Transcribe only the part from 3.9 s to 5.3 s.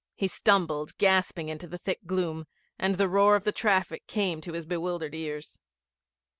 came to his bewildered